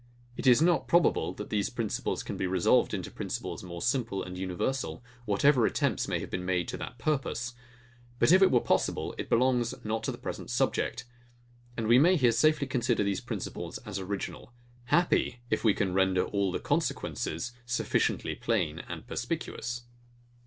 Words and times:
It 0.35 0.47
is 0.47 0.63
not 0.63 0.87
probable, 0.87 1.31
that 1.35 1.51
these 1.51 1.69
principles 1.69 2.23
can 2.23 2.35
be 2.35 2.47
resolved 2.47 2.95
into 2.95 3.11
principles 3.11 3.61
more 3.61 3.83
simple 3.83 4.23
and 4.23 4.35
universal, 4.35 5.03
whatever 5.25 5.63
attempts 5.67 6.07
may 6.07 6.17
have 6.21 6.31
been 6.31 6.43
made 6.43 6.67
to 6.69 6.77
that 6.77 6.97
purpose. 6.97 7.53
But 8.17 8.31
if 8.31 8.41
it 8.41 8.49
were 8.49 8.61
possible, 8.61 9.13
it 9.19 9.29
belongs 9.29 9.75
not 9.83 10.01
to 10.05 10.11
the 10.11 10.17
present 10.17 10.49
subject; 10.49 11.05
and 11.77 11.87
we 11.87 11.99
may 11.99 12.15
here 12.15 12.31
safely 12.31 12.65
consider 12.65 13.03
these 13.03 13.21
principles 13.21 13.77
as 13.85 13.99
original; 13.99 14.51
happy, 14.85 15.41
if 15.51 15.63
we 15.63 15.75
can 15.75 15.93
render 15.93 16.23
all 16.23 16.51
the 16.51 16.59
consequences 16.59 17.51
sufficiently 17.67 18.33
plain 18.33 18.79
and 18.89 19.05
perspicuous! 19.05 19.83